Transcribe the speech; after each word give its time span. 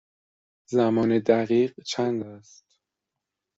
زمان 0.71 1.19
دقیق 1.19 1.73
چند 1.87 2.23
است؟ 2.23 2.65